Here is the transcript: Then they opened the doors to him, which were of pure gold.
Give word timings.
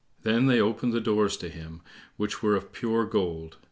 Then 0.23 0.47
they 0.47 0.59
opened 0.59 0.93
the 0.93 0.99
doors 0.99 1.37
to 1.37 1.47
him, 1.47 1.81
which 2.17 2.41
were 2.41 2.55
of 2.55 2.71
pure 2.73 3.05
gold. 3.05 3.57